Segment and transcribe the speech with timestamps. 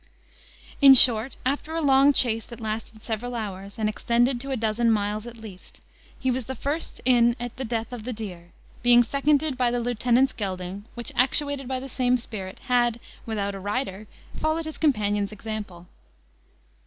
[0.81, 4.89] In short, after a long chase that lasted several hours, and extended to a dozen
[4.89, 5.79] miles at least,
[6.19, 8.51] he was the first in at the death of the deer,
[8.81, 13.59] being seconded by the lieutenant's gelding, which, actuated by the same spirit, had, without a
[13.59, 15.85] rider, followed his companion's example.